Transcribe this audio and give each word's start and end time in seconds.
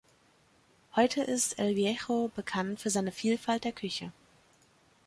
Heute 0.95 1.21
ist 1.21 1.59
El 1.59 1.75
Viejo 1.75 2.31
bekannt 2.35 2.79
für 2.79 2.89
seine 2.89 3.11
Vielfalt 3.11 3.65
der 3.65 3.71
Küche. 3.71 4.11